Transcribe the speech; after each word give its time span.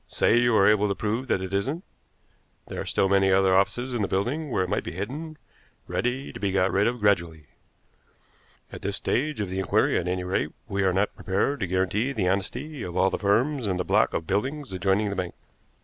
Say 0.07 0.39
you 0.39 0.55
are 0.57 0.67
able 0.67 0.87
to 0.87 0.95
prove 0.95 1.27
that 1.27 1.43
it 1.43 1.53
isn't, 1.53 1.83
there 2.67 2.81
are 2.81 2.85
still 2.85 3.07
many 3.07 3.31
other 3.31 3.55
offices 3.55 3.93
in 3.93 4.01
the 4.01 4.07
building 4.07 4.49
where 4.49 4.63
it 4.63 4.67
might 4.67 4.83
be 4.83 4.93
hidden, 4.93 5.37
ready 5.85 6.33
to 6.33 6.39
be 6.39 6.51
got 6.51 6.71
rid 6.71 6.87
of 6.87 7.01
gradually. 7.01 7.45
At 8.71 8.81
this 8.81 8.95
stage 8.95 9.39
of 9.41 9.49
the 9.51 9.59
inquiry, 9.59 9.99
at 9.99 10.07
any 10.07 10.23
rate, 10.23 10.53
we 10.67 10.81
are 10.81 10.91
not 10.91 11.13
prepared 11.15 11.59
to 11.59 11.67
guarantee 11.67 12.13
the 12.13 12.27
honesty 12.27 12.81
of 12.81 12.97
all 12.97 13.11
the 13.11 13.19
firms 13.19 13.67
in 13.67 13.77
the 13.77 13.85
block 13.85 14.15
of 14.15 14.25
buildings 14.25 14.73
adjoining 14.73 15.11
the 15.11 15.15
bank." 15.15 15.35